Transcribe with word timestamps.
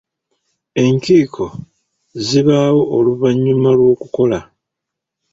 Enkiiko 0.83 1.45
zibaawo 2.25 2.81
oluvannyuma 2.97 3.69
lw'okukola. 3.77 4.39